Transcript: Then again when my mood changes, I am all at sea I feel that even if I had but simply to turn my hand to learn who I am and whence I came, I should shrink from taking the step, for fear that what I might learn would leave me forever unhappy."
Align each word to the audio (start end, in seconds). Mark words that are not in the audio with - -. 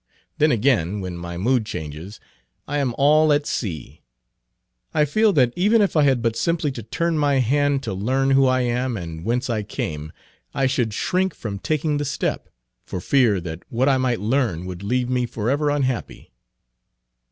Then 0.39 0.51
again 0.51 0.99
when 0.99 1.15
my 1.15 1.37
mood 1.37 1.63
changes, 1.63 2.19
I 2.67 2.79
am 2.79 2.95
all 2.97 3.31
at 3.31 3.45
sea 3.45 4.01
I 4.95 5.05
feel 5.05 5.31
that 5.33 5.53
even 5.55 5.79
if 5.79 5.95
I 5.95 6.01
had 6.05 6.23
but 6.23 6.35
simply 6.35 6.71
to 6.71 6.81
turn 6.81 7.19
my 7.19 7.35
hand 7.35 7.83
to 7.83 7.93
learn 7.93 8.31
who 8.31 8.47
I 8.47 8.61
am 8.61 8.97
and 8.97 9.23
whence 9.23 9.47
I 9.47 9.61
came, 9.61 10.11
I 10.55 10.65
should 10.65 10.95
shrink 10.95 11.35
from 11.35 11.59
taking 11.59 11.97
the 11.97 12.05
step, 12.05 12.49
for 12.83 12.99
fear 12.99 13.39
that 13.41 13.61
what 13.69 13.87
I 13.87 13.99
might 13.99 14.19
learn 14.19 14.65
would 14.65 14.81
leave 14.81 15.07
me 15.07 15.27
forever 15.27 15.69
unhappy." 15.69 16.31